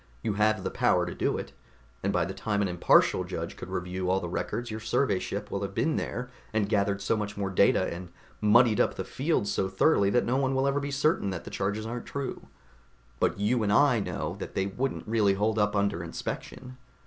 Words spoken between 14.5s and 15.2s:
they wouldn't